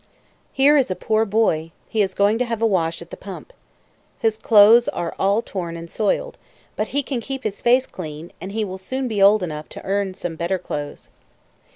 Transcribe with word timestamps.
Here 0.51 0.77
is 0.77 0.89
a 0.89 0.95
poor 0.95 1.25
boy; 1.25 1.69
he 1.87 2.01
is 2.01 2.15
going 2.15 2.39
to 2.39 2.45
have 2.45 2.59
a 2.59 2.65
wash 2.65 3.03
at 3.03 3.11
the 3.11 3.15
pump. 3.15 3.53
His 4.17 4.35
clothes 4.35 4.87
are 4.87 5.13
all 5.19 5.43
torn 5.43 5.77
and 5.77 5.91
soiled, 5.91 6.39
but 6.75 6.87
he 6.87 7.03
can 7.03 7.21
keep 7.21 7.43
his 7.43 7.61
face 7.61 7.85
clean, 7.85 8.31
and 8.41 8.51
he 8.51 8.65
will 8.65 8.79
soon 8.79 9.07
be 9.07 9.21
old 9.21 9.43
enough 9.43 9.69
to 9.69 9.85
earn 9.85 10.15
some 10.15 10.35
better 10.35 10.57
clothes. 10.57 11.09